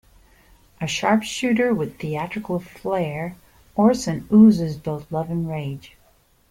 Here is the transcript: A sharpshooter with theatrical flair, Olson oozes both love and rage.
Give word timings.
A 0.81 0.87
sharpshooter 0.87 1.75
with 1.75 1.99
theatrical 1.99 2.57
flair, 2.57 3.35
Olson 3.75 4.27
oozes 4.33 4.75
both 4.75 5.11
love 5.11 5.29
and 5.29 5.47
rage. 5.47 5.95